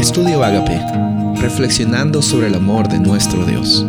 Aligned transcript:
Estudio 0.00 0.42
Agape, 0.42 0.80
reflexionando 1.42 2.22
sobre 2.22 2.46
el 2.46 2.54
amor 2.54 2.88
de 2.88 2.98
nuestro 2.98 3.44
Dios. 3.44 3.84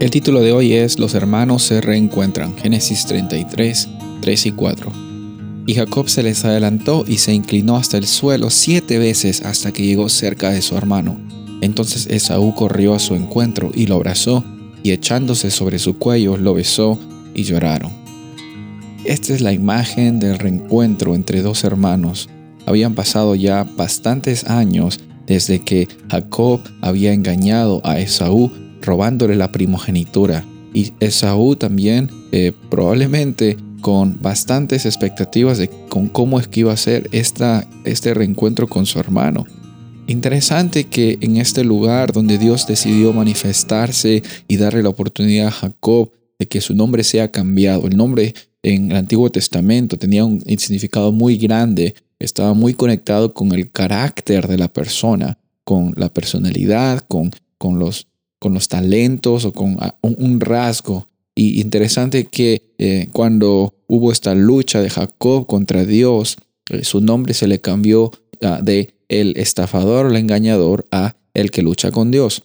El 0.00 0.10
título 0.10 0.40
de 0.40 0.52
hoy 0.52 0.72
es 0.72 0.98
Los 0.98 1.14
hermanos 1.14 1.64
se 1.64 1.82
reencuentran, 1.82 2.56
Génesis 2.56 3.04
33, 3.04 3.90
3 4.22 4.46
y 4.46 4.52
4. 4.52 4.92
Y 5.66 5.74
Jacob 5.74 6.08
se 6.08 6.22
les 6.22 6.46
adelantó 6.46 7.04
y 7.06 7.18
se 7.18 7.34
inclinó 7.34 7.76
hasta 7.76 7.98
el 7.98 8.06
suelo 8.06 8.48
siete 8.48 8.98
veces 8.98 9.42
hasta 9.42 9.70
que 9.70 9.84
llegó 9.84 10.08
cerca 10.08 10.48
de 10.48 10.62
su 10.62 10.78
hermano. 10.78 11.20
Entonces 11.60 12.06
Esaú 12.06 12.54
corrió 12.54 12.94
a 12.94 12.98
su 12.98 13.14
encuentro 13.14 13.70
y 13.74 13.88
lo 13.88 13.96
abrazó, 13.96 14.42
y 14.82 14.92
echándose 14.92 15.50
sobre 15.50 15.78
su 15.78 15.98
cuello 15.98 16.38
lo 16.38 16.54
besó 16.54 16.98
y 17.34 17.42
lloraron. 17.42 17.92
Esta 19.04 19.34
es 19.34 19.42
la 19.42 19.52
imagen 19.52 20.18
del 20.18 20.38
reencuentro 20.38 21.14
entre 21.14 21.42
dos 21.42 21.64
hermanos. 21.64 22.30
Habían 22.66 22.94
pasado 22.94 23.34
ya 23.34 23.64
bastantes 23.76 24.44
años 24.44 25.00
desde 25.26 25.60
que 25.60 25.88
Jacob 26.10 26.60
había 26.80 27.12
engañado 27.12 27.80
a 27.84 27.98
Esaú 27.98 28.50
robándole 28.80 29.36
la 29.36 29.52
primogenitura. 29.52 30.44
Y 30.74 30.92
Esaú 31.00 31.56
también 31.56 32.10
eh, 32.32 32.52
probablemente 32.70 33.56
con 33.80 34.20
bastantes 34.22 34.86
expectativas 34.86 35.58
de 35.58 35.68
con 35.88 36.08
cómo 36.08 36.38
es 36.38 36.48
que 36.48 36.60
iba 36.60 36.72
a 36.72 36.76
ser 36.76 37.08
esta, 37.12 37.68
este 37.84 38.14
reencuentro 38.14 38.68
con 38.68 38.86
su 38.86 38.98
hermano. 38.98 39.44
Interesante 40.06 40.84
que 40.84 41.18
en 41.20 41.36
este 41.36 41.64
lugar 41.64 42.12
donde 42.12 42.38
Dios 42.38 42.66
decidió 42.66 43.12
manifestarse 43.12 44.22
y 44.48 44.56
darle 44.56 44.82
la 44.82 44.88
oportunidad 44.88 45.48
a 45.48 45.52
Jacob 45.52 46.10
de 46.38 46.46
que 46.46 46.60
su 46.60 46.74
nombre 46.74 47.04
sea 47.04 47.30
cambiado, 47.30 47.86
el 47.86 47.96
nombre 47.96 48.34
en 48.62 48.90
el 48.90 48.96
Antiguo 48.96 49.30
Testamento 49.30 49.96
tenía 49.96 50.24
un 50.24 50.40
significado 50.58 51.12
muy 51.12 51.36
grande, 51.36 51.94
estaba 52.24 52.54
muy 52.54 52.74
conectado 52.74 53.34
con 53.34 53.52
el 53.52 53.70
carácter 53.70 54.48
de 54.48 54.58
la 54.58 54.72
persona, 54.72 55.38
con 55.64 55.92
la 55.96 56.12
personalidad, 56.12 57.04
con, 57.08 57.30
con, 57.58 57.78
los, 57.78 58.08
con 58.38 58.54
los 58.54 58.68
talentos 58.68 59.44
o 59.44 59.52
con 59.52 59.76
ah, 59.80 59.96
un, 60.02 60.40
rasgo. 60.40 61.08
Y 61.34 61.60
interesante 61.60 62.26
que 62.26 62.74
eh, 62.78 63.08
cuando 63.12 63.74
hubo 63.86 64.12
esta 64.12 64.34
lucha 64.34 64.80
de 64.80 64.90
Jacob 64.90 65.46
contra 65.46 65.84
Dios, 65.84 66.36
eh, 66.70 66.84
su 66.84 67.00
nombre 67.00 67.34
se 67.34 67.46
le 67.46 67.60
cambió 67.60 68.12
ah, 68.42 68.60
de 68.62 68.94
el 69.08 69.36
estafador 69.36 70.06
el 70.06 70.16
engañador 70.16 70.86
a 70.90 71.16
el 71.34 71.50
que 71.50 71.62
lucha 71.62 71.90
con 71.90 72.10
Dios. 72.10 72.44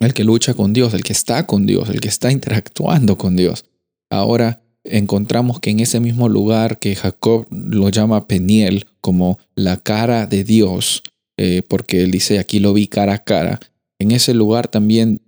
El 0.00 0.14
que 0.14 0.24
lucha 0.24 0.54
con 0.54 0.72
Dios, 0.72 0.94
el 0.94 1.02
que 1.02 1.12
está 1.12 1.46
con 1.46 1.66
Dios, 1.66 1.88
el 1.88 2.00
que 2.00 2.08
está 2.08 2.30
interactuando 2.30 3.18
con 3.18 3.36
Dios. 3.36 3.64
Ahora 4.10 4.62
encontramos 4.90 5.60
que 5.60 5.70
en 5.70 5.80
ese 5.80 6.00
mismo 6.00 6.28
lugar 6.28 6.78
que 6.78 6.94
Jacob 6.94 7.46
lo 7.50 7.88
llama 7.88 8.26
Peniel 8.26 8.86
como 9.00 9.38
la 9.54 9.76
cara 9.76 10.26
de 10.26 10.44
Dios, 10.44 11.02
eh, 11.36 11.62
porque 11.68 12.02
él 12.02 12.10
dice 12.10 12.38
aquí 12.38 12.58
lo 12.58 12.72
vi 12.72 12.86
cara 12.86 13.14
a 13.14 13.24
cara, 13.24 13.60
en 13.98 14.12
ese 14.12 14.34
lugar 14.34 14.68
también 14.68 15.22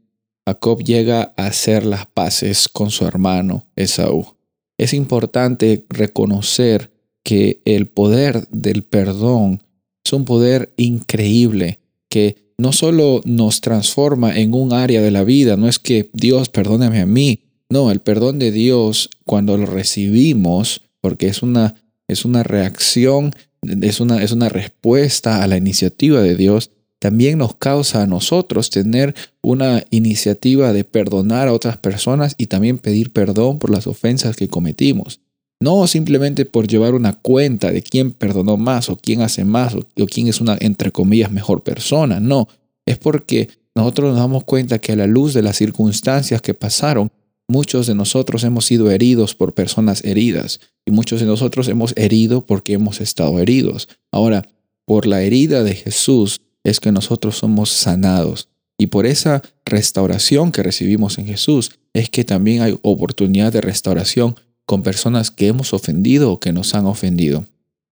Jacob 0.47 0.83
llega 0.83 1.35
a 1.37 1.47
hacer 1.47 1.85
las 1.85 2.07
paces 2.07 2.69
con 2.69 2.91
su 2.91 3.05
hermano 3.05 3.69
Esaú. 3.77 4.35
Es 4.79 4.95
importante 4.95 5.85
reconocer 5.89 6.91
que 7.23 7.61
el 7.65 7.87
poder 7.87 8.49
del 8.49 8.83
perdón 8.83 9.63
es 10.05 10.13
un 10.13 10.25
poder 10.25 10.73
increíble 10.77 11.81
que 12.09 12.53
no 12.59 12.73
solo 12.73 13.21
nos 13.25 13.61
transforma 13.61 14.39
en 14.39 14.55
un 14.55 14.73
área 14.73 15.01
de 15.01 15.11
la 15.11 15.25
vida, 15.25 15.57
no 15.57 15.69
es 15.69 15.79
que 15.79 16.11
Dios 16.13 16.49
perdóneme 16.49 17.01
a 17.01 17.07
mí, 17.07 17.50
no, 17.71 17.91
el 17.91 18.01
perdón 18.01 18.39
de 18.39 18.51
Dios, 18.51 19.11
cuando 19.25 19.57
lo 19.57 19.65
recibimos, 19.65 20.83
porque 21.01 21.29
es 21.29 21.43
una, 21.43 21.77
es 22.09 22.25
una 22.25 22.43
reacción, 22.43 23.33
es 23.63 24.01
una, 24.01 24.23
es 24.23 24.33
una 24.33 24.49
respuesta 24.49 25.43
a 25.43 25.47
la 25.47 25.57
iniciativa 25.57 26.21
de 26.21 26.35
Dios, 26.35 26.71
también 26.99 27.39
nos 27.39 27.55
causa 27.55 28.03
a 28.03 28.07
nosotros 28.07 28.69
tener 28.71 29.15
una 29.41 29.85
iniciativa 29.91 30.73
de 30.73 30.85
perdonar 30.85 31.49
a 31.49 31.55
otras 31.55 31.79
personas 31.79 32.35
y 32.37 32.47
también 32.47 32.79
pedir 32.79 33.13
perdón 33.13 33.59
por 33.59 33.71
las 33.71 33.87
ofensas 33.87 34.37
que 34.37 34.49
cometimos. 34.49 35.21
No 35.61 35.87
simplemente 35.87 36.45
por 36.45 36.67
llevar 36.67 36.95
una 36.95 37.13
cuenta 37.13 37.71
de 37.71 37.83
quién 37.83 38.13
perdonó 38.13 38.57
más 38.57 38.91
o 38.91 38.97
quién 38.97 39.23
hace 39.23 39.45
más 39.45 39.75
o, 39.75 39.79
o 39.79 40.07
quién 40.07 40.27
es 40.27 40.41
una, 40.41 40.57
entre 40.61 40.91
comillas, 40.91 41.31
mejor 41.31 41.63
persona. 41.63 42.19
No, 42.19 42.49
es 42.85 42.99
porque 42.99 43.49
nosotros 43.75 44.11
nos 44.11 44.19
damos 44.19 44.45
cuenta 44.45 44.79
que 44.79 44.93
a 44.93 44.97
la 44.97 45.07
luz 45.07 45.33
de 45.35 45.43
las 45.43 45.57
circunstancias 45.57 46.43
que 46.43 46.55
pasaron, 46.55 47.13
Muchos 47.51 47.89
de 47.89 47.97
nosotros 47.97 48.45
hemos 48.45 48.65
sido 48.67 48.93
heridos 48.93 49.35
por 49.35 49.55
personas 49.55 50.05
heridas 50.05 50.61
y 50.87 50.93
muchos 50.93 51.19
de 51.19 51.27
nosotros 51.27 51.67
hemos 51.67 51.93
herido 51.97 52.47
porque 52.47 52.75
hemos 52.75 53.01
estado 53.01 53.41
heridos. 53.41 53.89
Ahora, 54.13 54.47
por 54.85 55.05
la 55.05 55.23
herida 55.23 55.65
de 55.65 55.75
Jesús 55.75 56.43
es 56.63 56.79
que 56.79 56.93
nosotros 56.93 57.39
somos 57.39 57.71
sanados 57.71 58.51
y 58.79 58.87
por 58.87 59.05
esa 59.05 59.43
restauración 59.65 60.53
que 60.53 60.63
recibimos 60.63 61.19
en 61.19 61.27
Jesús 61.27 61.73
es 61.93 62.09
que 62.09 62.23
también 62.23 62.63
hay 62.63 62.79
oportunidad 62.83 63.53
de 63.53 63.63
restauración 63.63 64.37
con 64.65 64.85
personas 64.85 65.33
que 65.33 65.49
hemos 65.49 65.75
ofendido 65.75 66.31
o 66.31 66.39
que 66.39 66.53
nos 66.53 66.77
han 66.77 66.87
ofendido. 66.87 67.47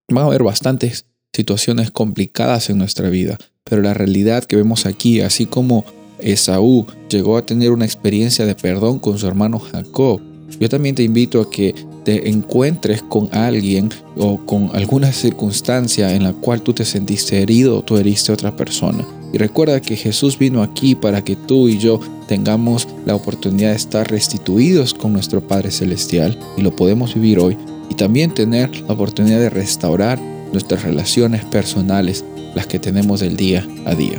Van 0.09 0.23
a 0.23 0.29
haber 0.29 0.45
bastantes 0.45 1.07
situaciones 1.33 1.91
complicadas 1.91 2.71
en 2.71 2.79
nuestra 2.79 3.11
vida, 3.11 3.39
pero 3.65 3.83
la 3.83 3.93
realidad 3.93 4.45
que 4.45 4.55
vemos 4.55 4.87
aquí, 4.87 5.21
así 5.21 5.47
como 5.47 5.85
Esaú 6.21 6.87
llegó 7.09 7.37
a 7.37 7.47
tener 7.47 7.73
una 7.73 7.85
experiencia 7.85 8.47
de 8.47 8.55
perdón 8.55 8.99
con 8.99 9.19
su 9.19 9.27
hermano 9.27 9.59
Jacob. 9.59 10.21
Yo 10.61 10.69
también 10.69 10.95
te 10.95 11.03
invito 11.03 11.41
a 11.41 11.51
que 11.51 11.75
te 12.05 12.29
encuentres 12.31 13.03
con 13.03 13.29
alguien 13.33 13.91
o 14.17 14.39
con 14.47 14.71
alguna 14.75 15.13
circunstancia 15.13 16.15
en 16.15 16.23
la 16.23 16.33
cual 16.33 16.63
tú 16.63 16.73
te 16.73 16.85
sentiste 16.85 17.43
herido 17.43 17.79
o 17.79 17.83
tú 17.83 17.99
heriste 17.99 18.33
a 18.33 18.35
otra 18.35 18.57
persona. 18.57 19.07
Y 19.33 19.37
recuerda 19.37 19.83
que 19.83 19.95
Jesús 19.95 20.39
vino 20.39 20.63
aquí 20.63 20.95
para 20.95 21.23
que 21.23 21.37
tú 21.37 21.69
y 21.69 21.77
yo 21.79 22.01
tengamos 22.27 22.89
la 23.05 23.15
oportunidad 23.15 23.71
de 23.71 23.77
estar 23.77 24.11
restituidos 24.11 24.95
con 24.95 25.13
nuestro 25.13 25.47
Padre 25.47 25.71
Celestial 25.71 26.39
y 26.57 26.63
lo 26.63 26.75
podemos 26.75 27.15
vivir 27.15 27.39
hoy. 27.39 27.57
Y 27.91 27.95
también 27.95 28.33
tener 28.33 28.71
la 28.83 28.95
oportunidad 28.95 29.39
de 29.39 29.51
restaurar 29.51 30.19
nuestras 30.53 30.83
relaciones 30.83 31.45
personales, 31.45 32.25
las 32.55 32.67
que 32.67 32.79
tenemos 32.79 33.21
del 33.21 33.37
día 33.37 33.67
a 33.85 33.95
día. 33.95 34.19